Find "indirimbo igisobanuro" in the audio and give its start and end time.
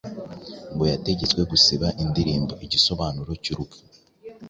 2.03-3.31